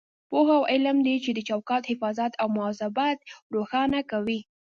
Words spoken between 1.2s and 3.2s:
چې د چوکاټ حفاظت او مواظبت